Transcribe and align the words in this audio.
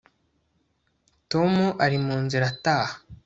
Tom 1.31 1.53
ari 1.85 1.97
mu 2.05 2.15
nzira 2.23 2.45
ataha 2.53 2.93